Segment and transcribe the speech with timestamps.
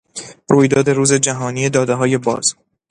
[0.49, 2.55] رویداد روز جهانی دادههای باز